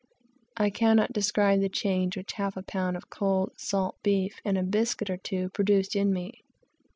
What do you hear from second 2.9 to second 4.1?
of cold salt